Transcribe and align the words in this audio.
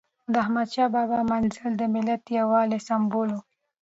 د 0.31 0.33
احمد 0.43 0.67
شاه 0.75 0.89
بابا 0.95 1.19
مزل 1.29 1.71
د 1.77 1.83
ملت 1.93 2.19
د 2.25 2.29
یووالي 2.39 2.79
سمبول 2.87 3.29
و. 3.33 3.37